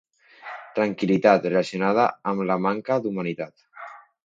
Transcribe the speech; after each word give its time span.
Tranquil·litat 0.79 1.45
relacionada 1.51 2.07
amb 2.33 2.47
la 2.53 2.59
manca 2.69 3.01
d'humitat. 3.07 3.71